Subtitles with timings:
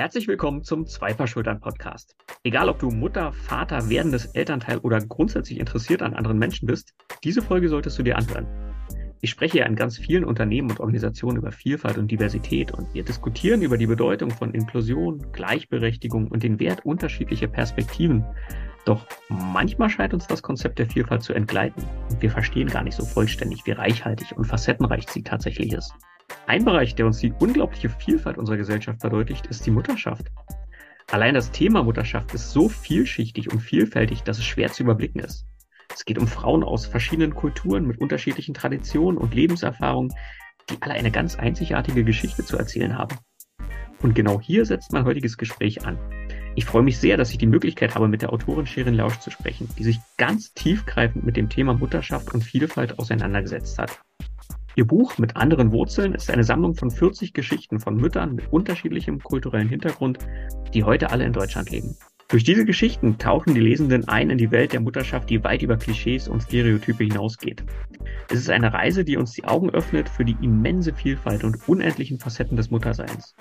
[0.00, 2.16] Herzlich willkommen zum Zwei-Paar-Schultern-Podcast.
[2.42, 7.42] Egal, ob du Mutter, Vater, werdendes Elternteil oder grundsätzlich interessiert an anderen Menschen bist, diese
[7.42, 8.46] Folge solltest du dir anhören.
[9.20, 13.04] Ich spreche ja in ganz vielen Unternehmen und Organisationen über Vielfalt und Diversität und wir
[13.04, 18.24] diskutieren über die Bedeutung von Inklusion, Gleichberechtigung und den Wert unterschiedlicher Perspektiven.
[18.86, 22.96] Doch manchmal scheint uns das Konzept der Vielfalt zu entgleiten und wir verstehen gar nicht
[22.96, 25.92] so vollständig, wie reichhaltig und facettenreich sie tatsächlich ist.
[26.46, 30.26] Ein Bereich, der uns die unglaubliche Vielfalt unserer Gesellschaft verdeutlicht, ist die Mutterschaft.
[31.10, 35.46] Allein das Thema Mutterschaft ist so vielschichtig und vielfältig, dass es schwer zu überblicken ist.
[35.92, 40.12] Es geht um Frauen aus verschiedenen Kulturen mit unterschiedlichen Traditionen und Lebenserfahrungen,
[40.70, 43.16] die alle eine ganz einzigartige Geschichte zu erzählen haben.
[44.00, 45.98] Und genau hier setzt mein heutiges Gespräch an.
[46.54, 49.30] Ich freue mich sehr, dass ich die Möglichkeit habe, mit der Autorin Sherin Lausch zu
[49.30, 54.00] sprechen, die sich ganz tiefgreifend mit dem Thema Mutterschaft und Vielfalt auseinandergesetzt hat.
[54.80, 59.20] Ihr Buch mit anderen Wurzeln ist eine Sammlung von 40 Geschichten von Müttern mit unterschiedlichem
[59.20, 60.16] kulturellen Hintergrund,
[60.72, 61.98] die heute alle in Deutschland leben.
[62.28, 65.76] Durch diese Geschichten tauchen die Lesenden ein in die Welt der Mutterschaft, die weit über
[65.76, 67.62] Klischees und Stereotype hinausgeht.
[68.30, 72.18] Es ist eine Reise, die uns die Augen öffnet für die immense Vielfalt und unendlichen
[72.18, 73.34] Facetten des Mutterseins.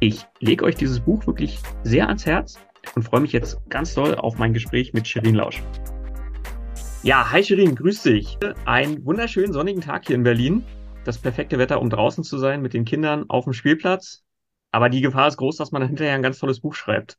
[0.00, 2.58] Ich lege euch dieses Buch wirklich sehr ans Herz
[2.94, 5.62] und freue mich jetzt ganz doll auf mein Gespräch mit Shirin Lausch.
[7.02, 8.38] Ja, hi Shirin, grüß dich.
[8.64, 10.64] Einen wunderschönen sonnigen Tag hier in Berlin
[11.06, 14.24] das perfekte Wetter, um draußen zu sein mit den Kindern auf dem Spielplatz.
[14.72, 17.18] Aber die Gefahr ist groß, dass man hinterher ein ganz tolles Buch schreibt.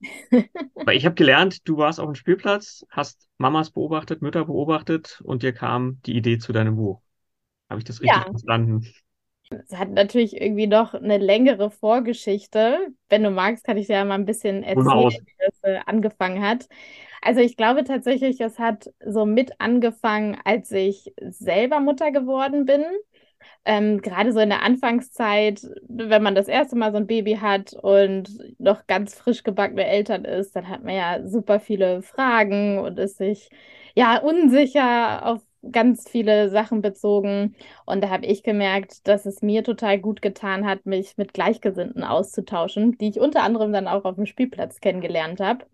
[0.74, 5.42] Weil ich habe gelernt, du warst auf dem Spielplatz, hast Mamas beobachtet, Mütter beobachtet und
[5.42, 7.00] dir kam die Idee zu deinem Buch.
[7.68, 8.30] Habe ich das richtig ja.
[8.30, 8.86] verstanden?
[9.50, 12.88] Es hat natürlich irgendwie noch eine längere Vorgeschichte.
[13.08, 16.42] Wenn du magst, kann ich dir ja mal ein bisschen erzählen, wie das äh, angefangen
[16.42, 16.68] hat.
[17.22, 22.84] Also ich glaube tatsächlich, es hat so mit angefangen, als ich selber Mutter geworden bin
[23.64, 27.72] ähm, gerade so in der Anfangszeit, wenn man das erste Mal so ein Baby hat
[27.74, 32.98] und noch ganz frisch gebackene Eltern ist, dann hat man ja super viele Fragen und
[32.98, 33.50] ist sich
[33.94, 35.42] ja unsicher auf
[35.72, 37.56] ganz viele Sachen bezogen.
[37.86, 42.04] Und da habe ich gemerkt, dass es mir total gut getan hat, mich mit Gleichgesinnten
[42.04, 45.64] auszutauschen, die ich unter anderem dann auch auf dem Spielplatz kennengelernt habe.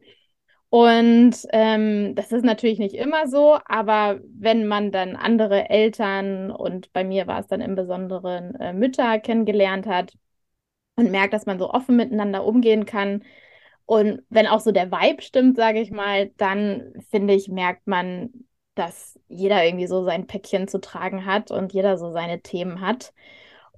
[0.75, 6.91] Und ähm, das ist natürlich nicht immer so, aber wenn man dann andere Eltern und
[6.95, 10.15] bei mir war es dann im Besonderen äh, Mütter kennengelernt hat
[10.97, 13.25] und merkt, dass man so offen miteinander umgehen kann
[13.87, 18.31] und wenn auch so der Vibe stimmt, sage ich mal, dann finde ich, merkt man,
[18.75, 23.13] dass jeder irgendwie so sein Päckchen zu tragen hat und jeder so seine Themen hat.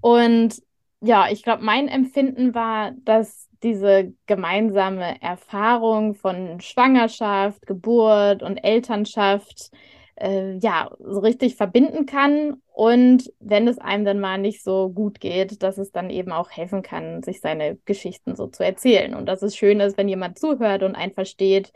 [0.01, 0.63] Und
[1.01, 9.71] ja, ich glaube, mein Empfinden war, dass diese gemeinsame Erfahrung von Schwangerschaft, Geburt und Elternschaft
[10.17, 12.63] äh, ja so richtig verbinden kann.
[12.73, 16.51] Und wenn es einem dann mal nicht so gut geht, dass es dann eben auch
[16.51, 19.15] helfen kann, sich seine Geschichten so zu erzählen.
[19.15, 21.73] Und dass es schön ist, wenn jemand zuhört und einen versteht.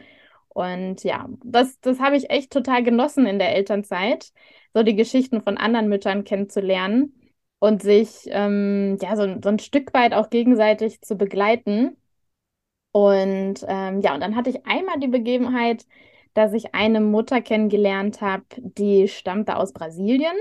[0.48, 4.32] Und ja, das, das habe ich echt total genossen in der Elternzeit,
[4.74, 7.17] so die Geschichten von anderen Müttern kennenzulernen
[7.60, 11.96] und sich ähm, ja so, so ein Stück weit auch gegenseitig zu begleiten.
[12.92, 15.86] Und ähm, ja, und dann hatte ich einmal die Begebenheit,
[16.34, 20.36] dass ich eine Mutter kennengelernt habe, die stammte aus Brasilien.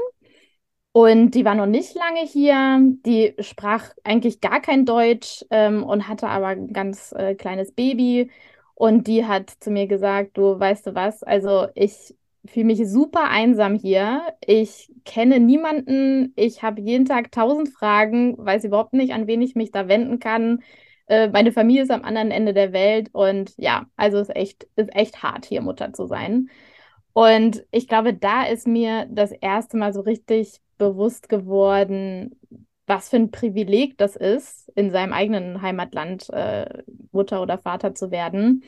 [0.92, 2.80] Und die war noch nicht lange hier.
[3.06, 8.32] Die sprach eigentlich gar kein Deutsch ähm, und hatte aber ein ganz äh, kleines Baby.
[8.74, 12.16] Und die hat zu mir gesagt, du weißt du was, also ich
[12.48, 14.22] fühle mich super einsam hier.
[14.46, 16.34] Ich kenne niemanden.
[16.36, 20.20] Ich habe jeden Tag tausend Fragen, weiß überhaupt nicht, an wen ich mich da wenden
[20.20, 20.64] kann.
[21.08, 24.94] Äh, meine Familie ist am anderen Ende der Welt und ja, also ist echt, ist
[24.96, 26.50] echt hart, hier Mutter zu sein.
[27.14, 32.40] Und ich glaube, da ist mir das erste Mal so richtig bewusst geworden,
[32.86, 38.12] was für ein Privileg das ist, in seinem eigenen Heimatland äh, Mutter oder Vater zu
[38.12, 38.64] werden.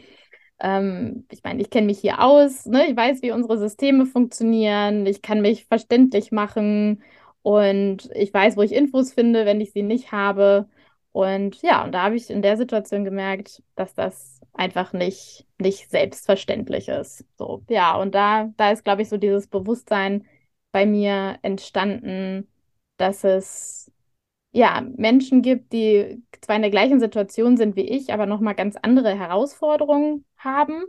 [0.60, 2.88] Ähm, ich meine, ich kenne mich hier aus, ne?
[2.90, 7.02] ich weiß, wie unsere Systeme funktionieren, ich kann mich verständlich machen
[7.42, 10.68] und ich weiß, wo ich Infos finde, wenn ich sie nicht habe.
[11.12, 15.90] Und ja, und da habe ich in der Situation gemerkt, dass das einfach nicht, nicht
[15.90, 17.26] selbstverständlich ist.
[17.38, 20.26] So, ja, und da, da ist, glaube ich, so dieses Bewusstsein
[20.72, 22.48] bei mir entstanden,
[22.98, 23.92] dass es
[24.52, 28.76] ja, Menschen gibt, die zwar in der gleichen Situation sind wie ich, aber nochmal ganz
[28.82, 30.84] andere Herausforderungen haben.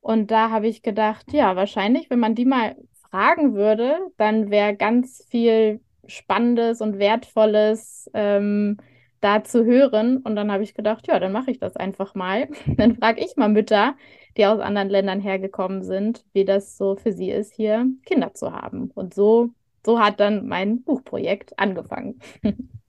[0.00, 2.76] Und da habe ich gedacht, ja, wahrscheinlich, wenn man die mal
[3.10, 8.78] fragen würde, dann wäre ganz viel Spannendes und Wertvolles ähm,
[9.20, 10.18] da zu hören.
[10.18, 12.48] Und dann habe ich gedacht, ja, dann mache ich das einfach mal.
[12.66, 13.96] dann frage ich mal Mütter,
[14.36, 18.52] die aus anderen Ländern hergekommen sind, wie das so für sie ist, hier Kinder zu
[18.52, 18.90] haben.
[18.94, 19.50] Und so,
[19.84, 22.20] so hat dann mein Buchprojekt angefangen.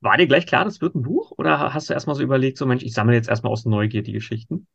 [0.00, 1.32] War dir gleich klar, das wird ein Buch?
[1.38, 4.12] Oder hast du erstmal so überlegt, so Mensch, ich sammle jetzt erstmal aus Neugier die
[4.12, 4.66] Geschichten?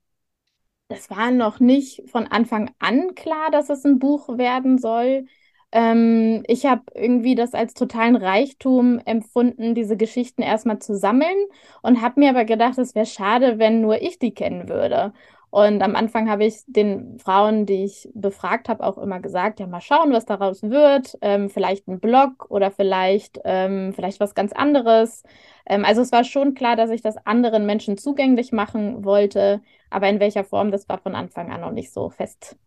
[0.89, 5.25] Das war noch nicht von Anfang an klar, dass es ein Buch werden soll.
[5.73, 11.35] Ähm, ich habe irgendwie das als totalen Reichtum empfunden, diese Geschichten erstmal zu sammeln
[11.81, 15.13] und habe mir aber gedacht, es wäre schade, wenn nur ich die kennen würde.
[15.49, 19.67] Und am Anfang habe ich den Frauen, die ich befragt habe, auch immer gesagt, ja,
[19.67, 21.17] mal schauen, was daraus wird.
[21.21, 25.23] Ähm, vielleicht ein Blog oder vielleicht, ähm, vielleicht was ganz anderes.
[25.65, 30.09] Ähm, also es war schon klar, dass ich das anderen Menschen zugänglich machen wollte, aber
[30.09, 32.57] in welcher Form, das war von Anfang an noch nicht so fest,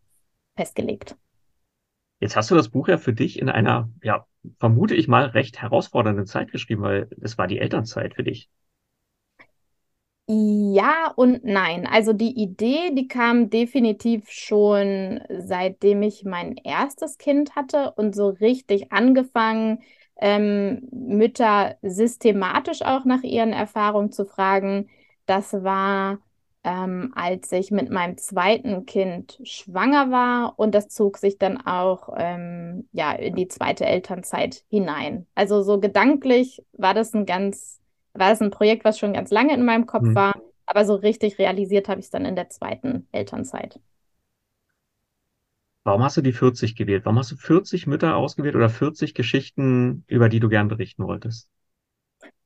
[0.57, 1.17] festgelegt.
[2.19, 4.27] Jetzt hast du das Buch ja für dich in einer, ja,
[4.59, 8.51] vermute ich mal, recht herausfordernden Zeit geschrieben, weil es war die Elternzeit für dich.
[10.33, 11.89] Ja und nein.
[11.89, 18.29] Also die Idee, die kam definitiv schon seitdem ich mein erstes Kind hatte und so
[18.29, 19.83] richtig angefangen,
[20.21, 24.89] ähm, Mütter systematisch auch nach ihren Erfahrungen zu fragen.
[25.27, 26.21] Das war,
[26.63, 32.09] ähm, als ich mit meinem zweiten Kind schwanger war und das zog sich dann auch
[32.17, 35.27] ähm, ja, in die zweite Elternzeit hinein.
[35.35, 37.80] Also so gedanklich war das ein ganz
[38.15, 40.15] war es ein Projekt, was schon ganz lange in meinem Kopf mhm.
[40.15, 40.35] war,
[40.67, 43.81] aber so richtig realisiert habe ich es dann in der zweiten Elternzeit.
[45.83, 47.05] Warum hast du die 40 gewählt?
[47.05, 51.49] Warum hast du 40 Mütter ausgewählt oder 40 Geschichten, über die du gern berichten wolltest?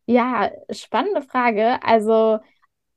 [0.06, 1.82] Ja, spannende Frage.
[1.82, 2.38] Also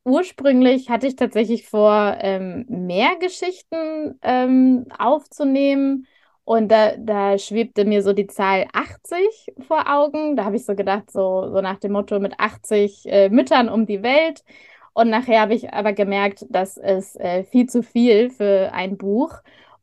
[0.03, 6.07] ursprünglich hatte ich tatsächlich vor, ähm, mehr Geschichten ähm, aufzunehmen.
[6.47, 10.37] Und da, da schwebte mir so die Zahl 80 vor Augen.
[10.37, 13.85] Da habe ich so gedacht, so, so nach dem Motto mit 80 äh, Müttern um
[13.85, 14.45] die Welt.
[14.93, 19.33] Und nachher habe ich aber gemerkt, das ist äh, viel zu viel für ein Buch.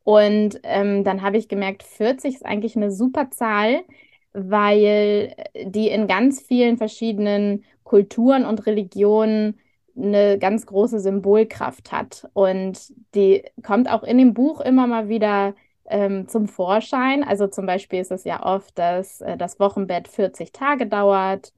[0.05, 3.85] Und ähm, dann habe ich gemerkt, 40 ist eigentlich eine super Zahl,
[4.33, 5.35] weil
[5.67, 9.61] die in ganz vielen verschiedenen Kulturen und Religionen
[9.99, 12.27] eine ganz große Symbolkraft hat.
[12.33, 15.55] Und die kommt auch in dem Buch immer mal wieder
[15.87, 17.25] ähm, zum Vorschein.
[17.25, 21.53] Also zum Beispiel ist es ja oft, dass äh, das Wochenbett 40 Tage dauert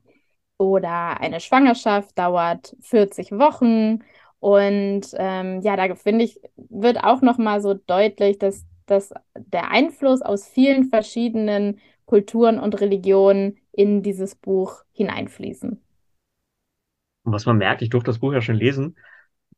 [0.58, 4.02] oder eine Schwangerschaft dauert 40 Wochen.
[4.40, 10.23] Und ähm, ja, da finde ich, wird auch nochmal so deutlich, dass, dass der Einfluss
[10.23, 15.82] aus vielen verschiedenen Kulturen und Religionen in dieses Buch hineinfließen.
[17.25, 18.96] Und was man merkt, ich durfte das Buch ja schon lesen,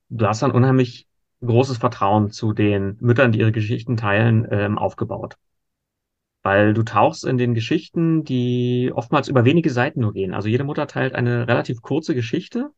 [0.08, 1.07] du hast dann unheimlich
[1.44, 5.36] großes Vertrauen zu den Müttern, die ihre Geschichten teilen, ähm, aufgebaut.
[6.42, 10.34] Weil du tauchst in den Geschichten, die oftmals über wenige Seiten nur gehen.
[10.34, 12.70] Also jede Mutter teilt eine relativ kurze Geschichte,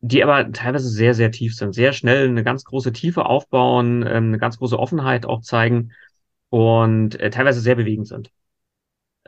[0.00, 4.26] die aber teilweise sehr, sehr tief sind, sehr schnell eine ganz große Tiefe aufbauen, ähm,
[4.28, 5.92] eine ganz große Offenheit auch zeigen
[6.48, 8.30] und äh, teilweise sehr bewegend sind.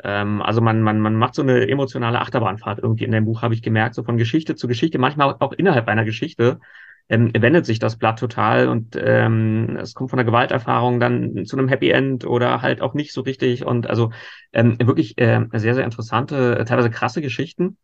[0.03, 3.55] Ähm, also man, man, man macht so eine emotionale Achterbahnfahrt irgendwie in dem Buch, habe
[3.55, 6.61] ich gemerkt, so von Geschichte zu Geschichte, manchmal auch innerhalb einer Geschichte
[7.09, 11.57] ähm, wendet sich das Blatt total und ähm, es kommt von der Gewalterfahrung dann zu
[11.57, 14.11] einem Happy End oder halt auch nicht so richtig und also
[14.53, 17.79] ähm, wirklich äh, sehr, sehr interessante, teilweise krasse Geschichten.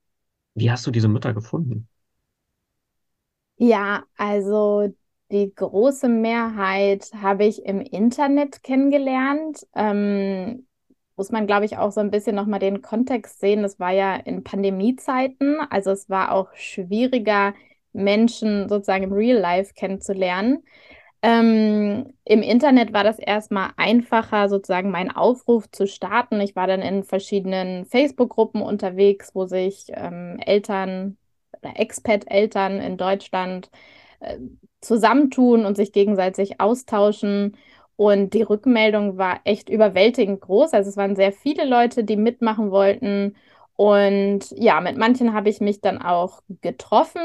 [0.55, 1.88] Wie hast du diese Mütter gefunden?
[3.56, 4.93] Ja, also
[5.31, 9.67] die große Mehrheit habe ich im Internet kennengelernt.
[9.75, 10.67] Ähm,
[11.17, 13.62] muss man, glaube ich, auch so ein bisschen nochmal den Kontext sehen.
[13.62, 17.54] Das war ja in Pandemiezeiten, also es war auch schwieriger,
[17.94, 20.62] Menschen sozusagen im Real Life kennenzulernen.
[21.22, 26.40] Ähm, Im Internet war das erstmal einfacher, sozusagen meinen Aufruf zu starten.
[26.40, 31.16] Ich war dann in verschiedenen Facebook-Gruppen unterwegs, wo sich ähm, Eltern
[31.62, 33.70] oder Expat-Eltern in Deutschland
[34.20, 34.38] äh,
[34.82, 37.56] zusammentun und sich gegenseitig austauschen.
[37.96, 40.74] Und die Rückmeldung war echt überwältigend groß.
[40.74, 43.36] Also es waren sehr viele Leute, die mitmachen wollten.
[43.76, 47.22] Und ja, mit manchen habe ich mich dann auch getroffen,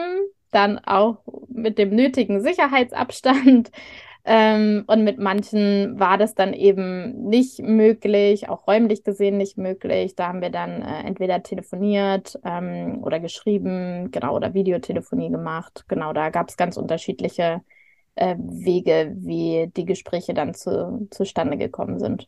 [0.52, 3.72] dann auch mit dem nötigen Sicherheitsabstand.
[4.26, 10.16] Ähm, und mit manchen war das dann eben nicht möglich, auch räumlich gesehen nicht möglich.
[10.16, 15.86] Da haben wir dann äh, entweder telefoniert ähm, oder geschrieben, genau, oder Videotelefonie gemacht.
[15.88, 17.62] Genau, da gab es ganz unterschiedliche
[18.16, 22.28] äh, Wege, wie die Gespräche dann zu, zustande gekommen sind.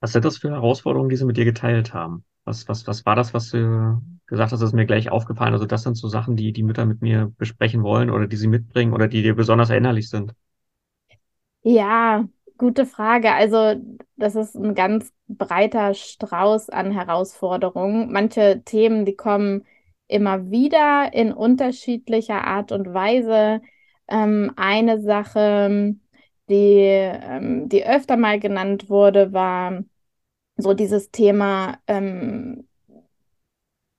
[0.00, 2.24] Was sind das für Herausforderungen, die Sie mit dir geteilt haben?
[2.44, 5.52] Was, was, was war das, was du gesagt hast, ist mir gleich aufgefallen?
[5.54, 8.48] Also das sind so Sachen, die die Mütter mit mir besprechen wollen oder die sie
[8.48, 10.34] mitbringen oder die dir besonders erinnerlich sind.
[11.62, 13.32] Ja, gute Frage.
[13.32, 13.74] Also
[14.16, 18.12] das ist ein ganz breiter Strauß an Herausforderungen.
[18.12, 19.64] Manche Themen, die kommen
[20.06, 23.62] immer wieder in unterschiedlicher Art und Weise.
[24.08, 25.96] Ähm, eine Sache,
[26.50, 29.82] die, ähm, die öfter mal genannt wurde, war
[30.56, 32.66] so dieses Thema ähm,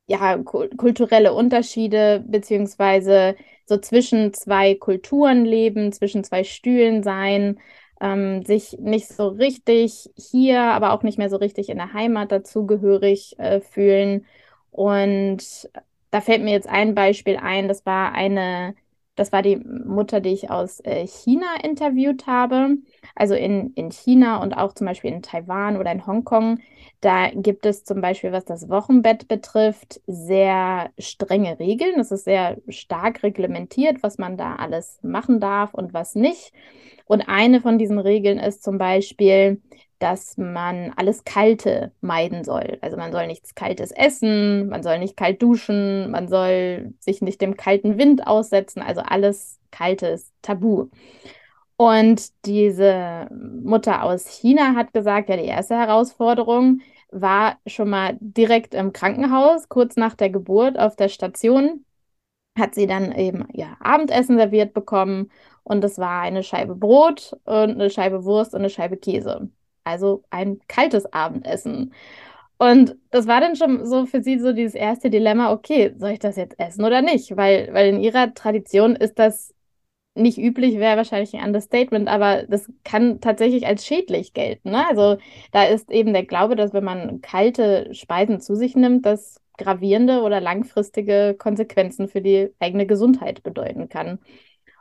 [0.07, 3.35] ja, kulturelle Unterschiede, beziehungsweise
[3.65, 7.59] so zwischen zwei Kulturen leben, zwischen zwei Stühlen sein,
[8.01, 12.31] ähm, sich nicht so richtig hier, aber auch nicht mehr so richtig in der Heimat
[12.31, 14.25] dazugehörig äh, fühlen.
[14.71, 15.69] Und
[16.11, 18.75] da fällt mir jetzt ein Beispiel ein, das war eine
[19.15, 22.77] das war die Mutter, die ich aus äh, China interviewt habe.
[23.15, 26.59] Also in, in China und auch zum Beispiel in Taiwan oder in Hongkong.
[26.99, 31.99] Da gibt es zum Beispiel, was das Wochenbett betrifft, sehr strenge Regeln.
[31.99, 36.51] Es ist sehr stark reglementiert, was man da alles machen darf und was nicht.
[37.05, 39.61] Und eine von diesen Regeln ist zum Beispiel,
[39.99, 42.77] dass man alles Kalte meiden soll.
[42.81, 47.41] Also man soll nichts Kaltes essen, man soll nicht kalt duschen, man soll sich nicht
[47.41, 48.81] dem kalten Wind aussetzen.
[48.81, 50.89] Also alles Kaltes tabu.
[51.77, 58.73] Und diese Mutter aus China hat gesagt, ja, die erste Herausforderung war schon mal direkt
[58.73, 61.85] im Krankenhaus, kurz nach der Geburt auf der Station,
[62.57, 65.31] hat sie dann eben ihr Abendessen serviert bekommen
[65.63, 69.49] und es war eine Scheibe Brot und eine Scheibe Wurst und eine Scheibe Käse
[69.85, 71.93] also ein kaltes Abendessen.
[72.57, 76.19] Und das war dann schon so für sie so dieses erste Dilemma, okay, soll ich
[76.19, 77.35] das jetzt essen oder nicht?
[77.37, 79.53] Weil, weil in ihrer Tradition ist das
[80.15, 84.71] nicht üblich, wäre wahrscheinlich ein Understatement, aber das kann tatsächlich als schädlich gelten.
[84.71, 84.87] Ne?
[84.87, 85.17] Also
[85.51, 90.21] da ist eben der Glaube, dass wenn man kalte Speisen zu sich nimmt, das gravierende
[90.21, 94.19] oder langfristige Konsequenzen für die eigene Gesundheit bedeuten kann.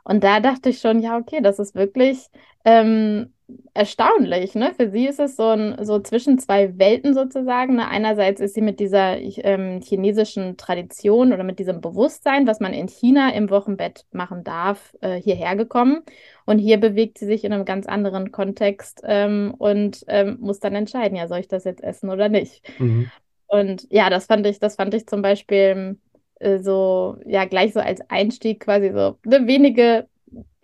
[0.03, 2.27] Und da dachte ich schon, ja, okay, das ist wirklich
[2.65, 3.33] ähm,
[3.73, 4.55] erstaunlich.
[4.55, 4.73] Ne?
[4.75, 7.75] Für sie ist es so, ein, so zwischen zwei Welten sozusagen.
[7.75, 7.87] Ne?
[7.87, 12.87] Einerseits ist sie mit dieser ähm, chinesischen Tradition oder mit diesem Bewusstsein, was man in
[12.87, 16.01] China im Wochenbett machen darf, äh, hierher gekommen.
[16.45, 20.75] Und hier bewegt sie sich in einem ganz anderen Kontext ähm, und ähm, muss dann
[20.75, 22.63] entscheiden, ja, soll ich das jetzt essen oder nicht?
[22.79, 23.11] Mhm.
[23.47, 25.97] Und ja, das fand ich, das fand ich zum Beispiel
[26.39, 30.07] äh, so, ja, gleich so als Einstieg quasi so ne, wenige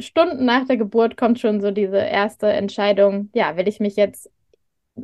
[0.01, 4.29] Stunden nach der Geburt kommt schon so diese erste Entscheidung, ja, will ich mich jetzt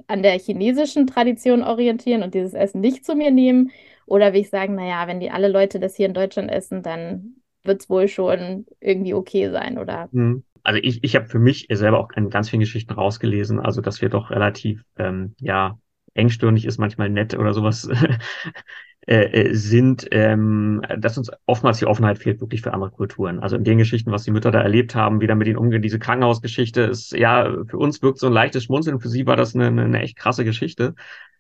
[0.07, 3.71] an der chinesischen Tradition orientieren und dieses Essen nicht zu mir nehmen?
[4.05, 7.35] Oder will ich sagen, naja, wenn die alle Leute das hier in Deutschland essen, dann
[7.63, 10.09] wird es wohl schon irgendwie okay sein, oder?
[10.11, 10.43] Hm.
[10.63, 14.01] Also ich, ich habe für mich selber auch in ganz vielen Geschichten rausgelesen, also dass
[14.01, 15.77] wir doch relativ, ähm, ja,
[16.13, 17.89] engstirnig ist, manchmal nett oder sowas
[19.09, 23.39] Äh, äh, sind, ähm, dass uns oftmals die Offenheit fehlt wirklich für andere Kulturen.
[23.39, 25.81] Also in den Geschichten, was die Mütter da erlebt haben, wie da mit ihnen umgehen,
[25.81, 29.55] diese Krankenhausgeschichte ist, ja, für uns wirkt so ein leichtes Schmunzeln, für sie war das
[29.55, 30.93] eine, eine echt krasse Geschichte,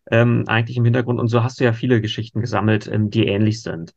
[0.09, 1.19] ähm, eigentlich im Hintergrund.
[1.19, 3.93] Und so hast du ja viele Geschichten gesammelt, ähm, die ähnlich sind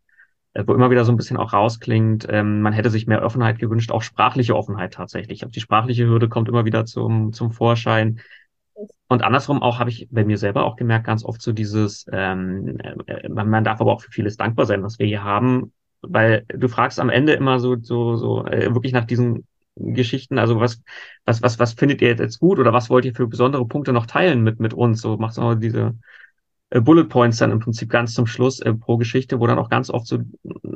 [0.52, 3.60] äh, wo immer wieder so ein bisschen auch rausklingt, ähm, man hätte sich mehr Offenheit
[3.60, 5.46] gewünscht, auch sprachliche Offenheit tatsächlich.
[5.46, 8.20] Auch die sprachliche Hürde kommt immer wieder zum, zum Vorschein.
[9.08, 12.78] Und andersrum auch habe ich bei mir selber auch gemerkt, ganz oft so dieses, ähm,
[13.06, 15.72] äh, man, darf aber auch für vieles dankbar sein, was wir hier haben,
[16.02, 19.46] weil du fragst am Ende immer so, so, so äh, wirklich nach diesen
[19.76, 20.82] Geschichten, also was,
[21.24, 24.06] was, was, was findet ihr jetzt gut oder was wollt ihr für besondere Punkte noch
[24.06, 25.00] teilen mit, mit uns?
[25.00, 25.94] So macht so diese
[26.70, 29.70] äh, Bullet Points dann im Prinzip ganz zum Schluss äh, pro Geschichte, wo dann auch
[29.70, 30.18] ganz oft so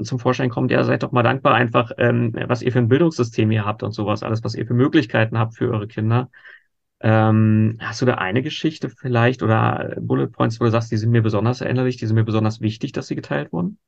[0.03, 3.51] zum Vorschein kommt, ja, seid doch mal dankbar einfach, ähm, was ihr für ein Bildungssystem
[3.51, 6.31] hier habt und sowas, alles, was ihr für Möglichkeiten habt für eure Kinder.
[7.01, 11.11] Ähm, hast du da eine Geschichte vielleicht oder Bullet Points, wo du sagst, die sind
[11.11, 13.79] mir besonders erinnerlich, die sind mir besonders wichtig, dass sie geteilt wurden?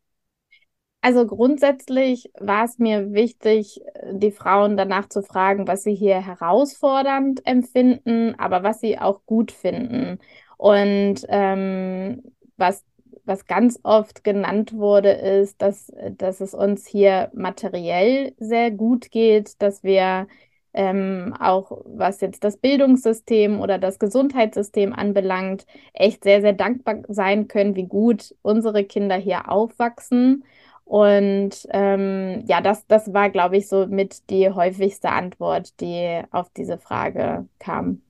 [1.03, 7.47] Also grundsätzlich war es mir wichtig, die Frauen danach zu fragen, was sie hier herausfordernd
[7.47, 10.19] empfinden, aber was sie auch gut finden.
[10.57, 12.23] Und ähm,
[12.57, 12.85] was,
[13.25, 19.63] was ganz oft genannt wurde, ist, dass, dass es uns hier materiell sehr gut geht,
[19.63, 20.27] dass wir
[20.76, 27.49] ähm, auch was jetzt das Bildungssystem oder das Gesundheitssystem anbelangt, echt sehr, sehr dankbar sein
[27.49, 30.45] können, wie gut unsere Kinder hier aufwachsen.
[30.85, 36.49] Und ähm, ja, das, das war, glaube ich, so mit die häufigste Antwort, die auf
[36.56, 38.02] diese Frage kam.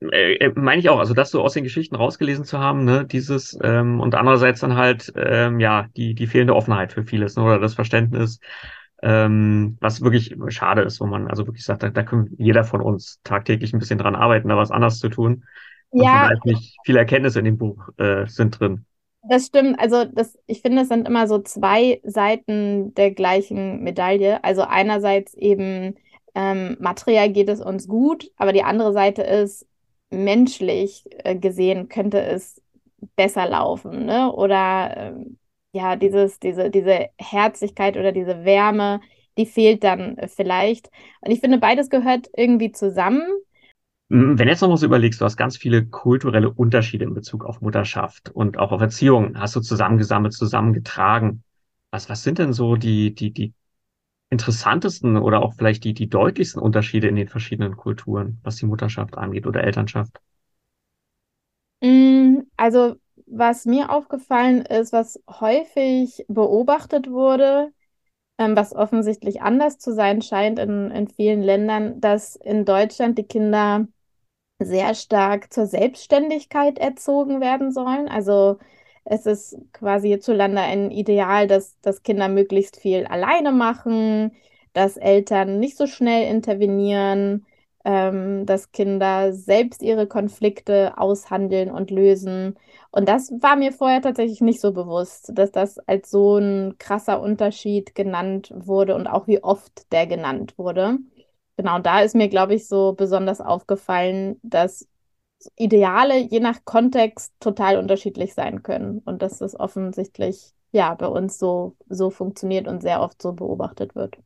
[0.00, 3.06] Äh, äh, meine ich auch, also das so aus den Geschichten rausgelesen zu haben, ne,
[3.06, 7.42] dieses ähm, und andererseits dann halt ähm, ja die die fehlende Offenheit für vieles ne,
[7.42, 8.40] oder das Verständnis,
[9.02, 12.80] ähm, was wirklich schade ist, wo man also wirklich sagt, da, da können jeder von
[12.80, 15.44] uns tagtäglich ein bisschen dran arbeiten, da was anders zu tun.
[15.90, 16.30] Und ja.
[16.44, 18.84] nicht viele Erkenntnisse in dem Buch äh, sind drin.
[19.28, 19.78] Das stimmt.
[19.80, 24.42] Also das, ich finde, es sind immer so zwei Seiten der gleichen Medaille.
[24.44, 25.96] Also einerseits eben
[26.34, 29.66] ähm, materiell geht es uns gut, aber die andere Seite ist,
[30.10, 32.62] menschlich äh, gesehen könnte es
[33.16, 34.06] besser laufen.
[34.06, 34.32] Ne?
[34.32, 35.38] Oder ähm,
[35.76, 39.00] ja, dieses, diese, diese Herzlichkeit oder diese Wärme,
[39.36, 40.90] die fehlt dann vielleicht.
[41.20, 43.22] Und ich finde, beides gehört irgendwie zusammen.
[44.08, 47.60] Wenn du jetzt nochmal so überlegst, du hast ganz viele kulturelle Unterschiede in Bezug auf
[47.60, 51.42] Mutterschaft und auch auf Erziehung, hast du zusammengesammelt, zusammengetragen.
[51.90, 53.52] Was, was sind denn so die, die, die
[54.30, 59.18] interessantesten oder auch vielleicht die, die deutlichsten Unterschiede in den verschiedenen Kulturen, was die Mutterschaft
[59.18, 60.20] angeht oder Elternschaft?
[61.82, 67.72] Mm, also, was mir aufgefallen ist, was häufig beobachtet wurde,
[68.38, 73.24] ähm, was offensichtlich anders zu sein scheint in, in vielen Ländern, dass in Deutschland die
[73.24, 73.88] Kinder
[74.58, 78.08] sehr stark zur Selbstständigkeit erzogen werden sollen.
[78.08, 78.58] Also
[79.04, 84.32] es ist quasi hierzulande ein Ideal, dass, dass Kinder möglichst viel alleine machen,
[84.72, 87.46] dass Eltern nicht so schnell intervenieren,
[87.86, 92.58] ähm, dass Kinder selbst ihre Konflikte aushandeln und lösen.
[92.90, 97.20] Und das war mir vorher tatsächlich nicht so bewusst, dass das als so ein krasser
[97.20, 100.98] Unterschied genannt wurde und auch wie oft der genannt wurde.
[101.56, 104.88] Genau, da ist mir, glaube ich, so besonders aufgefallen, dass
[105.56, 111.38] Ideale je nach Kontext total unterschiedlich sein können und dass das offensichtlich ja bei uns
[111.38, 114.18] so, so funktioniert und sehr oft so beobachtet wird.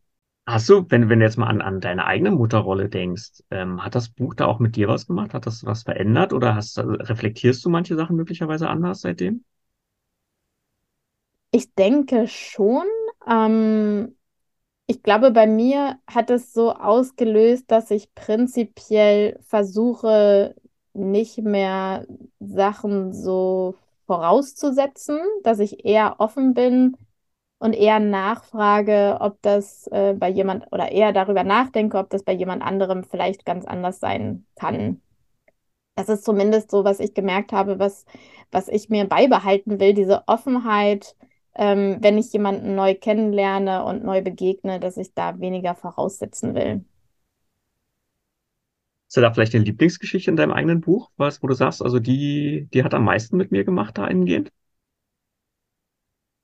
[0.47, 3.95] Hast du, wenn, wenn du jetzt mal an, an deine eigene Mutterrolle denkst, ähm, hat
[3.95, 5.33] das Buch da auch mit dir was gemacht?
[5.35, 9.45] Hat das was verändert oder hast, also reflektierst du manche Sachen möglicherweise anders seitdem?
[11.53, 12.85] Ich denke schon.
[13.27, 14.17] Ähm,
[14.87, 20.57] ich glaube, bei mir hat es so ausgelöst, dass ich prinzipiell versuche,
[20.95, 22.07] nicht mehr
[22.41, 26.97] Sachen so vorauszusetzen, dass ich eher offen bin
[27.61, 32.33] und eher nachfrage, ob das äh, bei jemand oder eher darüber nachdenke, ob das bei
[32.33, 35.03] jemand anderem vielleicht ganz anders sein kann.
[35.95, 38.07] Das ist zumindest so, was ich gemerkt habe, was,
[38.51, 41.15] was ich mir beibehalten will, diese Offenheit,
[41.55, 46.85] ähm, wenn ich jemanden neu kennenlerne und neu begegne, dass ich da weniger voraussetzen will.
[49.09, 51.99] Hast du da vielleicht eine Lieblingsgeschichte in deinem eigenen Buch, was, wo du sagst, also
[51.99, 54.51] die, die hat am meisten mit mir gemacht, da eingehend?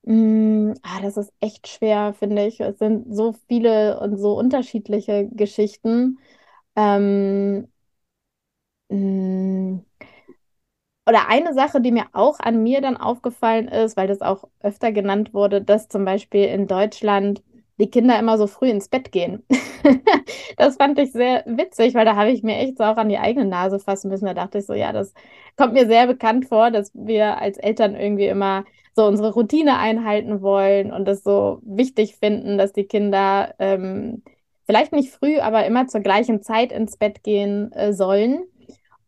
[0.08, 2.60] Mm, ah, das ist echt schwer, finde ich.
[2.60, 6.18] Es sind so viele und so unterschiedliche Geschichten.
[6.76, 7.68] Ähm,
[8.90, 9.80] mm,
[11.08, 14.90] oder eine Sache, die mir auch an mir dann aufgefallen ist, weil das auch öfter
[14.92, 17.42] genannt wurde, dass zum Beispiel in Deutschland
[17.78, 19.42] die Kinder immer so früh ins Bett gehen.
[20.56, 23.18] das fand ich sehr witzig, weil da habe ich mir echt so auch an die
[23.18, 24.26] eigene Nase fassen müssen.
[24.26, 25.12] Da dachte ich so, ja, das
[25.56, 30.40] kommt mir sehr bekannt vor, dass wir als Eltern irgendwie immer so unsere Routine einhalten
[30.40, 34.22] wollen und das so wichtig finden, dass die Kinder ähm,
[34.64, 38.44] vielleicht nicht früh, aber immer zur gleichen Zeit ins Bett gehen äh, sollen.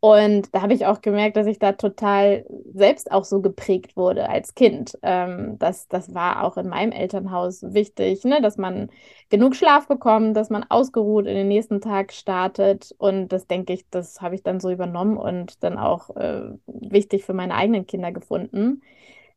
[0.00, 4.28] Und da habe ich auch gemerkt, dass ich da total selbst auch so geprägt wurde
[4.28, 4.96] als Kind.
[5.02, 8.40] Ähm, das, das war auch in meinem Elternhaus wichtig, ne?
[8.40, 8.90] dass man
[9.28, 12.94] genug Schlaf bekommt, dass man ausgeruht in den nächsten Tag startet.
[12.98, 17.24] Und das denke ich, das habe ich dann so übernommen und dann auch äh, wichtig
[17.24, 18.82] für meine eigenen Kinder gefunden.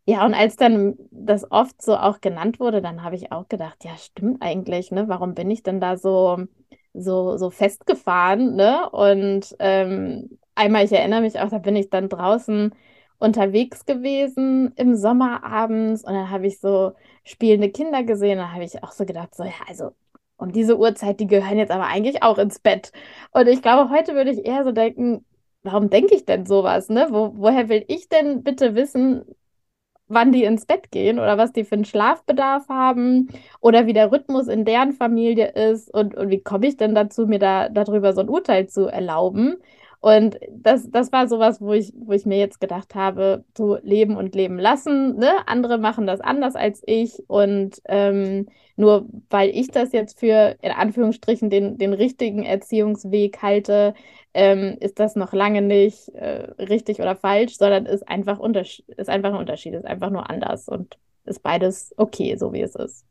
[0.05, 3.83] Ja, und als dann das oft so auch genannt wurde, dann habe ich auch gedacht,
[3.85, 5.07] ja, stimmt eigentlich, ne?
[5.07, 6.45] Warum bin ich denn da so,
[6.93, 8.89] so, so festgefahren, ne?
[8.89, 12.73] Und ähm, einmal, ich erinnere mich auch, da bin ich dann draußen
[13.19, 18.37] unterwegs gewesen im Sommer abends und dann habe ich so spielende Kinder gesehen.
[18.39, 19.91] Da habe ich auch so gedacht, so, ja, also
[20.37, 22.91] um diese Uhrzeit, die gehören jetzt aber eigentlich auch ins Bett.
[23.31, 25.23] Und ich glaube, heute würde ich eher so denken,
[25.63, 27.07] warum denke ich denn sowas, ne?
[27.11, 29.23] Wo, woher will ich denn bitte wissen,
[30.07, 33.29] wann die ins Bett gehen oder was die für einen Schlafbedarf haben
[33.61, 37.27] oder wie der Rhythmus in deren Familie ist und, und wie komme ich denn dazu,
[37.27, 39.57] mir da darüber so ein Urteil zu erlauben?
[40.01, 44.17] Und das, das war sowas, wo ich, wo ich mir jetzt gedacht habe, so leben
[44.17, 45.17] und leben lassen.
[45.17, 45.29] Ne?
[45.45, 47.23] Andere machen das anders als ich.
[47.27, 53.93] Und ähm, nur weil ich das jetzt für in Anführungsstrichen den, den richtigen Erziehungsweg halte,
[54.33, 59.29] ähm, ist das noch lange nicht äh, richtig oder falsch, sondern ist einfach, ist einfach
[59.29, 63.05] ein Unterschied, ist einfach nur anders und ist beides okay, so wie es ist.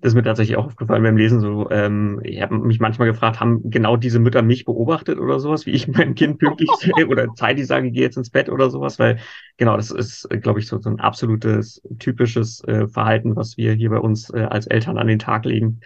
[0.00, 1.40] Das ist mir tatsächlich auch aufgefallen beim Lesen.
[1.40, 5.66] So, ähm, ich habe mich manchmal gefragt, haben genau diese Mütter mich beobachtet oder sowas,
[5.66, 6.70] wie ich mein Kind pünktlich
[7.08, 9.18] oder zeitig sage, geh jetzt ins Bett oder sowas, weil
[9.56, 13.90] genau, das ist, glaube ich, so, so ein absolutes typisches äh, Verhalten, was wir hier
[13.90, 15.80] bei uns äh, als Eltern an den Tag legen,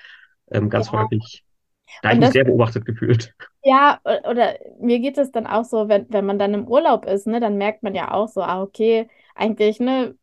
[0.51, 1.01] ähm, ganz ja.
[1.01, 1.45] häufig.
[2.03, 3.35] Da habe ich mich sehr beobachtet gefühlt.
[3.63, 7.27] Ja, oder mir geht es dann auch so, wenn, wenn man dann im Urlaub ist,
[7.27, 10.15] ne, dann merkt man ja auch so, ah, okay, eigentlich, ne,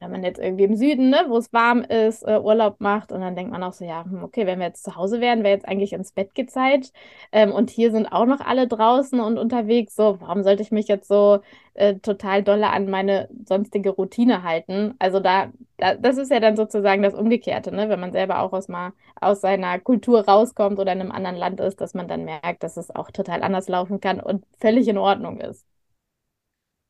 [0.00, 3.20] wenn man jetzt irgendwie im Süden, ne, wo es warm ist, äh, Urlaub macht und
[3.20, 5.54] dann denkt man auch so, ja, hm, okay, wenn wir jetzt zu Hause wären, wäre
[5.54, 6.92] jetzt eigentlich ins Bett gezeit
[7.32, 10.88] ähm, und hier sind auch noch alle draußen und unterwegs, so, warum sollte ich mich
[10.88, 11.40] jetzt so
[11.74, 14.94] äh, total dolle an meine sonstige Routine halten?
[14.98, 18.52] Also da, da, das ist ja dann sozusagen das Umgekehrte, ne, wenn man selber auch
[18.52, 22.24] aus mal aus seiner Kultur rauskommt oder in einem anderen Land ist, dass man dann
[22.24, 25.64] merkt, dass es auch total anders laufen kann und völlig in Ordnung ist.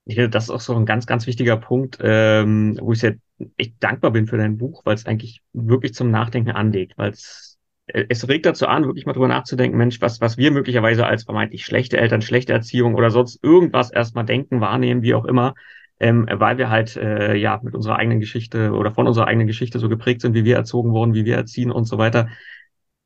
[0.09, 3.17] Ich finde, das ist auch so ein ganz, ganz wichtiger Punkt, ähm, wo ich sehr
[3.59, 7.59] echt dankbar bin für dein Buch, weil es eigentlich wirklich zum Nachdenken anlegt, weil es
[7.89, 11.25] äh, es regt dazu an, wirklich mal drüber nachzudenken, Mensch, was, was wir möglicherweise als
[11.25, 15.53] vermeintlich schlechte Eltern, schlechte Erziehung oder sonst irgendwas erstmal denken, wahrnehmen, wie auch immer,
[16.01, 19.79] ähm, weil wir halt äh, ja mit unserer eigenen Geschichte oder von unserer eigenen Geschichte
[19.79, 22.29] so geprägt sind, wie wir erzogen wurden, wie wir erziehen und so weiter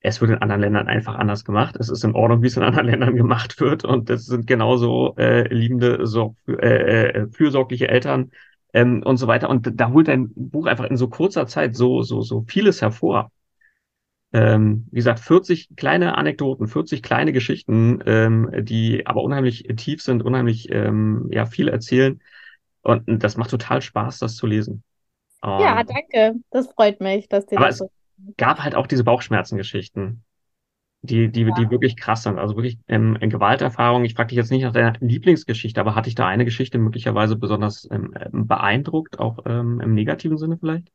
[0.03, 1.77] es wird in anderen Ländern einfach anders gemacht.
[1.79, 3.85] Es ist in Ordnung, wie es in anderen Ländern gemacht wird.
[3.85, 8.33] Und das sind genauso äh, liebende, so, äh, äh, fürsorgliche Eltern
[8.73, 9.49] ähm, und so weiter.
[9.49, 13.31] Und da holt ein Buch einfach in so kurzer Zeit so, so, so vieles hervor.
[14.33, 20.25] Ähm, wie gesagt, 40 kleine Anekdoten, 40 kleine Geschichten, ähm, die aber unheimlich tief sind,
[20.25, 22.21] unheimlich ähm, ja, viel erzählen.
[22.81, 24.83] Und das macht total Spaß, das zu lesen.
[25.45, 26.41] Ja, danke.
[26.51, 27.91] Das freut mich, dass dir das so
[28.37, 30.25] gab halt auch diese Bauchschmerzengeschichten,
[31.03, 31.55] die, die, ja.
[31.55, 32.39] die wirklich krass sind.
[32.39, 34.05] Also wirklich ähm, Gewalterfahrung.
[34.05, 37.37] Ich frage dich jetzt nicht nach deiner Lieblingsgeschichte, aber hatte ich da eine Geschichte möglicherweise
[37.37, 40.89] besonders ähm, beeindruckt, auch ähm, im negativen Sinne vielleicht?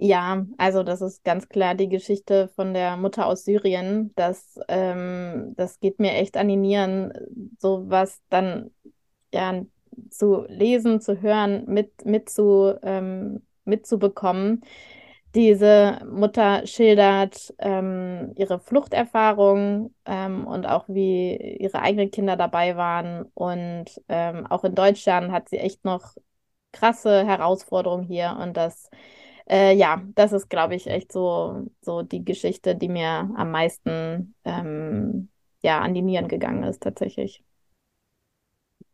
[0.00, 4.12] Ja, also das ist ganz klar die Geschichte von der Mutter aus Syrien.
[4.14, 7.12] Das, ähm, das geht mir echt an die Nieren,
[7.58, 8.70] so was dann
[9.34, 9.64] ja
[10.10, 14.62] zu lesen, zu hören, mit, mit zu, ähm, mitzubekommen.
[15.34, 23.24] Diese Mutter schildert ähm, ihre Fluchterfahrung ähm, und auch wie ihre eigenen Kinder dabei waren.
[23.34, 26.14] Und ähm, auch in Deutschland hat sie echt noch
[26.72, 28.38] krasse Herausforderungen hier.
[28.40, 28.90] Und das,
[29.50, 34.34] äh, ja, das ist, glaube ich, echt so, so die Geschichte, die mir am meisten
[34.44, 35.30] ähm,
[35.62, 37.44] ja, an die Nieren gegangen ist, tatsächlich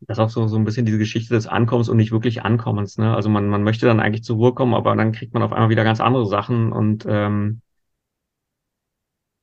[0.07, 2.99] das ist auch so, so ein bisschen diese Geschichte des Ankommens und nicht wirklich Ankommens.
[2.99, 3.15] Ne?
[3.15, 5.71] Also man, man möchte dann eigentlich zur Ruhe kommen, aber dann kriegt man auf einmal
[5.71, 7.61] wieder ganz andere Sachen und ähm,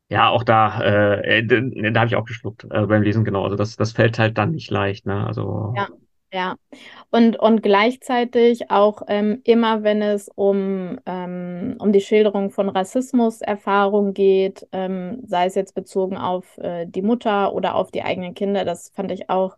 [0.10, 3.45] ja, auch da, äh, da habe ich auch geschluckt äh, beim Lesen, genau.
[3.45, 5.26] Also das, das fällt halt dann nicht leicht, ne?
[5.26, 5.88] Also ja,
[6.34, 6.56] ja.
[7.12, 14.13] Und, und gleichzeitig auch ähm, immer, wenn es um, ähm, um die Schilderung von Rassismuserfahrung
[14.13, 18.65] geht, ähm, sei es jetzt bezogen auf äh, die Mutter oder auf die eigenen Kinder,
[18.65, 19.58] das fand ich auch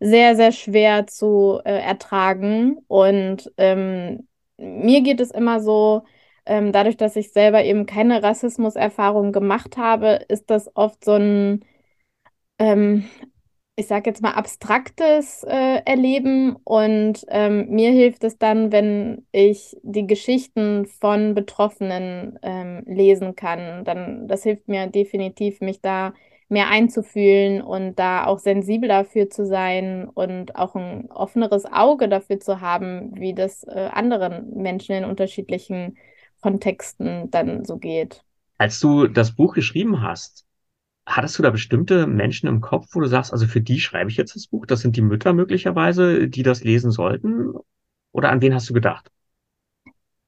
[0.00, 2.78] sehr, sehr schwer zu äh, ertragen.
[2.88, 4.28] Und ähm,
[4.58, 6.04] mir geht es immer so,
[6.46, 11.64] ähm, dadurch, dass ich selber eben keine Rassismuserfahrung gemacht habe, ist das oft so ein,
[12.58, 13.04] ähm,
[13.76, 16.56] ich sage jetzt mal, abstraktes äh, Erleben.
[16.64, 23.84] Und ähm, mir hilft es dann, wenn ich die Geschichten von Betroffenen ähm, lesen kann.
[23.84, 26.14] Dann, das hilft mir definitiv, mich da
[26.48, 32.38] mehr einzufühlen und da auch sensibel dafür zu sein und auch ein offeneres Auge dafür
[32.38, 35.96] zu haben, wie das äh, anderen Menschen in unterschiedlichen
[36.40, 38.22] Kontexten dann so geht.
[38.58, 40.46] Als du das Buch geschrieben hast,
[41.04, 44.16] hattest du da bestimmte Menschen im Kopf, wo du sagst, also für die schreibe ich
[44.16, 44.66] jetzt das Buch?
[44.66, 47.54] Das sind die Mütter möglicherweise, die das lesen sollten?
[48.12, 49.10] Oder an wen hast du gedacht?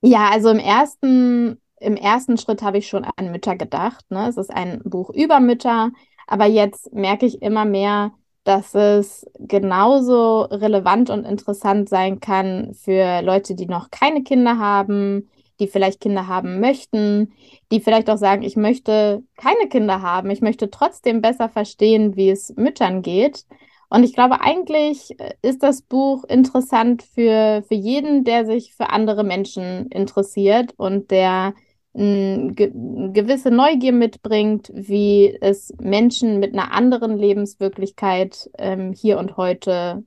[0.01, 4.05] Ja, also im ersten im ersten Schritt habe ich schon an Mütter gedacht.
[4.11, 4.29] Ne?
[4.29, 5.91] Es ist ein Buch über Mütter,
[6.27, 8.13] aber jetzt merke ich immer mehr,
[8.45, 15.29] dass es genauso relevant und interessant sein kann für Leute, die noch keine Kinder haben,
[15.61, 17.33] die vielleicht Kinder haben möchten,
[17.73, 22.31] die vielleicht auch sagen, ich möchte keine Kinder haben, ich möchte trotzdem besser verstehen, wie
[22.31, 23.45] es Müttern geht.
[23.91, 28.91] Und ich glaube, eigentlich äh, ist das Buch interessant für, für jeden, der sich für
[28.91, 31.55] andere Menschen interessiert und der
[31.99, 40.05] eine gewisse Neugier mitbringt, wie es Menschen mit einer anderen Lebenswirklichkeit ähm, hier und heute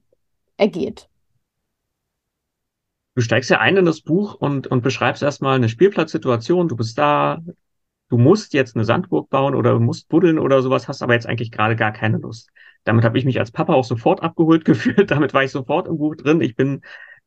[0.58, 1.10] ergeht.
[3.16, 6.70] Du steigst ja ein in das Buch und, und beschreibst erstmal eine Spielplatzsituation.
[6.70, 7.40] Du bist da,
[8.10, 11.52] du musst jetzt eine Sandburg bauen oder musst buddeln oder sowas, hast aber jetzt eigentlich
[11.52, 12.50] gerade gar keine Lust.
[12.86, 15.12] Damit habe ich mich als Papa auch sofort abgeholt gefühlt.
[15.12, 16.40] Damit war ich sofort im Buch drin.
[16.40, 16.82] Ich bin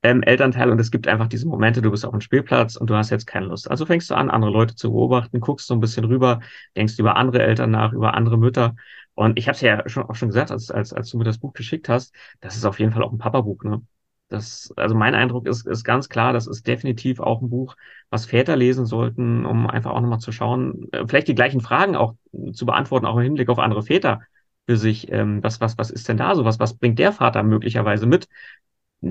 [0.05, 2.95] ähm, Elternteil und es gibt einfach diese Momente, du bist auf dem Spielplatz und du
[2.95, 3.71] hast jetzt keine Lust.
[3.71, 6.40] Also fängst du an, andere Leute zu beobachten, guckst so ein bisschen rüber,
[6.77, 8.77] denkst über andere Eltern nach, über andere Mütter.
[9.14, 11.38] Und ich habe es ja schon, auch schon gesagt, als, als, als du mir das
[11.38, 13.83] Buch geschickt hast, das ist auf jeden Fall auch ein Papa-Buch, ne?
[14.29, 17.77] Das, also mein Eindruck ist, ist ganz klar, das ist definitiv auch ein Buch,
[18.11, 21.95] was Väter lesen sollten, um einfach auch nochmal zu schauen, äh, vielleicht die gleichen Fragen
[21.95, 22.14] auch
[22.53, 24.21] zu beantworten, auch im Hinblick auf andere Väter
[24.67, 25.11] für sich.
[25.12, 26.45] Ähm, was, was, was ist denn da so?
[26.45, 28.29] Was, was bringt der Vater möglicherweise mit?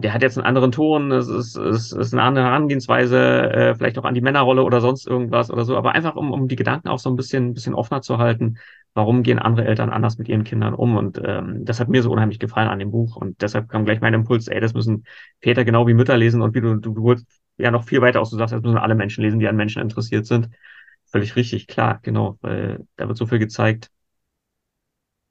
[0.02, 3.98] Der hat jetzt einen anderen Ton, es ist, es ist eine andere Herangehensweise, äh, vielleicht
[4.00, 6.88] auch an die Männerrolle oder sonst irgendwas oder so, aber einfach um, um die Gedanken
[6.88, 8.58] auch so ein bisschen, ein bisschen offener zu halten,
[8.96, 12.12] warum gehen andere Eltern anders mit ihren Kindern um und ähm, das hat mir so
[12.12, 15.06] unheimlich gefallen an dem Buch und deshalb kam gleich mein Impuls, ey, das müssen
[15.42, 17.16] Väter genau wie Mütter lesen und wie du, du, du
[17.58, 19.82] ja noch viel weiter aus, du sagst, das müssen alle Menschen lesen, die an Menschen
[19.82, 20.50] interessiert sind.
[21.06, 23.92] Völlig richtig, klar, genau, weil da wird so viel gezeigt.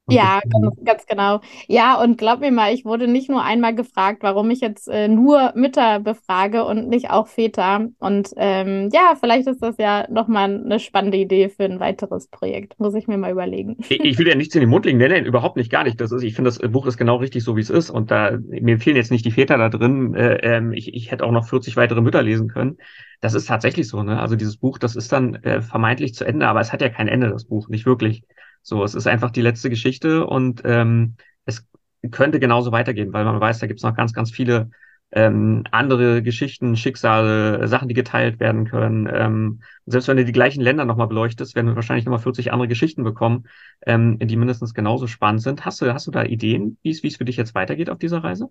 [0.08, 1.40] Ja, ganz, ganz, genau.
[1.68, 5.06] Ja, und glaub mir mal, ich wurde nicht nur einmal gefragt, warum ich jetzt äh,
[5.06, 7.88] nur Mütter befrage und nicht auch Väter.
[7.98, 12.78] Und ähm, ja, vielleicht ist das ja nochmal eine spannende Idee für ein weiteres Projekt.
[12.80, 13.76] Muss ich mir mal überlegen.
[13.78, 14.98] Ich, ich will ja nichts in den Mund legen.
[14.98, 16.00] Nein, nein, überhaupt nicht, gar nicht.
[16.00, 17.88] Das ist, ich finde, das Buch ist genau richtig so, wie es ist.
[17.88, 20.14] Und da, mir fehlen jetzt nicht die Väter da drin.
[20.14, 22.78] Äh, ähm, ich, ich hätte auch noch 40 weitere Mütter lesen können.
[23.20, 24.20] Das ist tatsächlich so, ne?
[24.20, 27.06] Also dieses Buch, das ist dann äh, vermeintlich zu Ende, aber es hat ja kein
[27.06, 28.24] Ende, das Buch, nicht wirklich.
[28.62, 31.66] So, es ist einfach die letzte Geschichte und ähm, es
[32.10, 34.70] könnte genauso weitergehen, weil man weiß, da gibt es noch ganz, ganz viele
[35.12, 39.08] ähm, andere Geschichten, Schicksale, Sachen, die geteilt werden können.
[39.12, 42.68] Ähm, selbst wenn du die gleichen Länder nochmal beleuchtest, werden wir wahrscheinlich nochmal 40 andere
[42.68, 43.44] Geschichten bekommen,
[43.86, 45.64] ähm, die mindestens genauso spannend sind.
[45.66, 48.48] Hast du, hast du da Ideen, wie es, für dich jetzt weitergeht auf dieser Reise?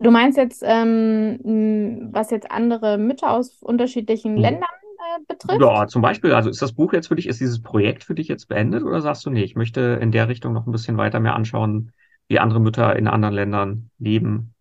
[0.00, 4.40] Du meinst jetzt, ähm, was jetzt andere Mütter aus unterschiedlichen mhm.
[4.40, 4.68] Ländern
[5.26, 5.60] betrifft?
[5.60, 8.28] Ja, zum Beispiel, also ist das Buch jetzt für dich, ist dieses Projekt für dich
[8.28, 11.20] jetzt beendet oder sagst du, nee, ich möchte in der Richtung noch ein bisschen weiter
[11.20, 11.92] mehr anschauen,
[12.28, 14.54] wie andere Mütter in anderen Ländern leben?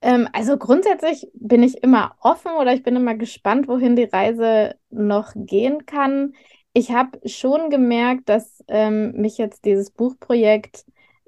[0.00, 4.76] Ähm, also grundsätzlich bin ich immer offen oder ich bin immer gespannt, wohin die Reise
[4.90, 6.34] noch gehen kann.
[6.72, 10.84] Ich habe schon gemerkt, dass ähm, mich jetzt dieses Buchprojekt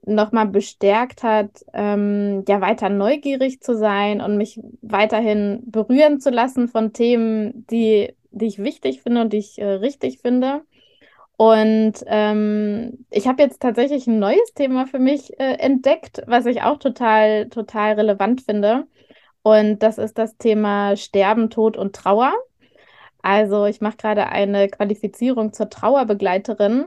[0.07, 6.69] nochmal bestärkt hat, ähm, ja weiter neugierig zu sein und mich weiterhin berühren zu lassen
[6.69, 10.63] von Themen, die, die ich wichtig finde und die ich äh, richtig finde.
[11.37, 16.63] Und ähm, ich habe jetzt tatsächlich ein neues Thema für mich äh, entdeckt, was ich
[16.63, 18.87] auch total, total relevant finde.
[19.43, 22.33] Und das ist das Thema Sterben, Tod und Trauer.
[23.23, 26.87] Also ich mache gerade eine Qualifizierung zur Trauerbegleiterin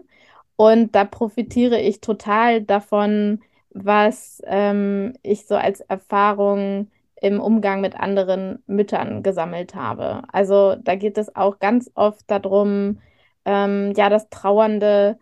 [0.60, 6.92] und da profitiere ich total davon, was ähm, ich so als Erfahrung
[7.22, 10.24] im Umgang mit anderen Müttern gesammelt habe.
[10.34, 13.00] Also da geht es auch ganz oft darum,
[13.46, 15.18] ähm, ja, dass Trauernde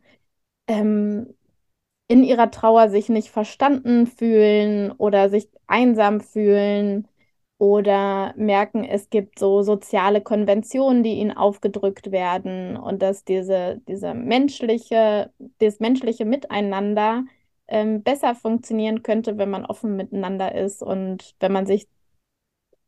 [0.67, 1.36] ähm,
[2.08, 7.08] in ihrer Trauer sich nicht verstanden fühlen oder sich einsam fühlen
[7.60, 14.13] oder merken, es gibt so soziale Konventionen, die ihnen aufgedrückt werden und dass diese, diese
[14.13, 17.26] menschliche, das menschliche Miteinander
[17.67, 21.88] ähm, besser funktionieren könnte, wenn man offen miteinander ist und wenn man sich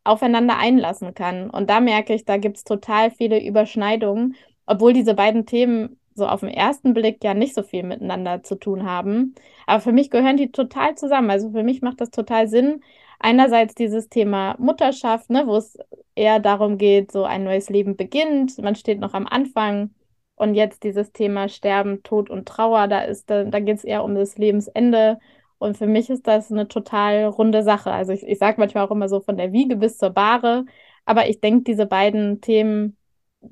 [0.04, 1.50] aufeinander einlassen kann.
[1.50, 6.28] Und da merke ich, da gibt es total viele Überschneidungen, obwohl diese beiden Themen so
[6.28, 9.36] auf den ersten Blick ja nicht so viel miteinander zu tun haben.
[9.66, 11.30] Aber für mich gehören die total zusammen.
[11.30, 12.82] Also für mich macht das total Sinn,
[13.20, 15.78] einerseits dieses Thema Mutterschaft, ne, wo es
[16.16, 19.92] eher darum geht, so ein neues Leben beginnt, man steht noch am Anfang
[20.36, 24.16] und jetzt dieses Thema Sterben, Tod und Trauer, da da, da geht es eher um
[24.16, 25.20] das Lebensende
[25.58, 27.92] und für mich ist das eine total runde Sache.
[27.92, 30.66] Also ich, ich sage manchmal auch immer so von der Wiege bis zur Bahre,
[31.06, 32.98] aber ich denke diese beiden Themen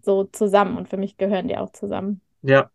[0.01, 2.21] so zusammen und für mich gehören die auch zusammen.
[2.41, 2.69] Ja,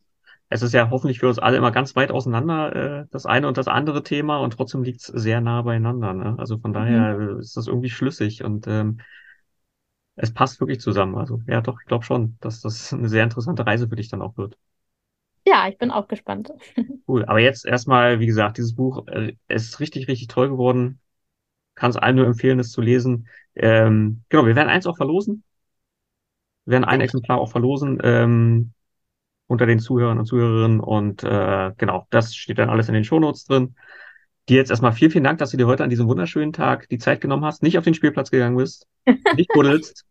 [0.52, 3.56] es ist ja hoffentlich für uns alle immer ganz weit auseinander, äh, das eine und
[3.56, 6.12] das andere Thema, und trotzdem liegt es sehr nah beieinander.
[6.12, 6.36] Ne?
[6.38, 7.38] Also von daher mhm.
[7.38, 9.00] ist das irgendwie schlüssig und ähm,
[10.14, 11.16] es passt wirklich zusammen.
[11.16, 14.20] Also ja, doch, ich glaube schon, dass das eine sehr interessante Reise für dich dann
[14.20, 14.58] auch wird.
[15.46, 16.52] Ja, ich bin auch gespannt.
[17.08, 17.24] Cool.
[17.24, 21.00] Aber jetzt erstmal, wie gesagt, dieses Buch äh, ist richtig, richtig toll geworden.
[21.74, 23.26] Kann es allen nur empfehlen, es zu lesen.
[23.56, 25.42] Ähm, genau, wir werden eins auch verlosen.
[26.64, 27.98] Wir werden ein Exemplar auch verlosen.
[28.02, 28.72] Ähm,
[29.52, 30.80] unter den Zuhörern und Zuhörerinnen.
[30.80, 33.76] Und äh, genau, das steht dann alles in den Shownotes drin.
[34.48, 36.98] Dir jetzt erstmal vielen, vielen Dank, dass du dir heute an diesem wunderschönen Tag die
[36.98, 38.88] Zeit genommen hast, nicht auf den Spielplatz gegangen bist,
[39.36, 40.04] nicht buddelst,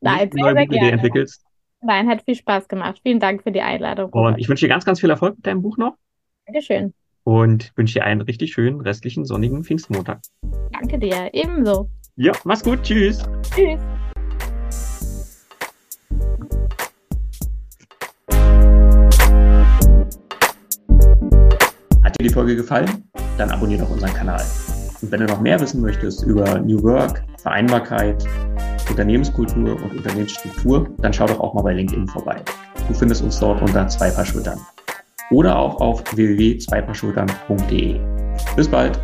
[0.00, 0.92] Nein, nicht sehr, sehr gerne.
[0.92, 1.42] entwickelst.
[1.80, 3.00] Nein, hat viel Spaß gemacht.
[3.02, 4.10] Vielen Dank für die Einladung.
[4.12, 4.34] Robert.
[4.34, 5.96] Und ich wünsche dir ganz, ganz viel Erfolg mit deinem Buch noch.
[6.46, 6.94] Dankeschön.
[7.24, 10.20] Und wünsche dir einen richtig schönen restlichen sonnigen Pfingstmontag.
[10.72, 11.88] Danke dir, ebenso.
[12.16, 12.82] Ja, mach's gut.
[12.82, 13.24] Tschüss.
[13.54, 13.80] Tschüss.
[22.24, 23.04] Dir die Folge gefallen?
[23.36, 24.42] Dann abonniere doch unseren Kanal.
[25.02, 28.26] Und wenn du noch mehr wissen möchtest über New Work, Vereinbarkeit,
[28.88, 32.36] Unternehmenskultur und Unternehmensstruktur, dann schau doch auch mal bei LinkedIn vorbei.
[32.88, 34.58] Du findest uns dort unter zwei Paar Schultern.
[35.30, 38.00] Oder auch auf www.zweipaarschultern.de.
[38.56, 38.98] Bis bald!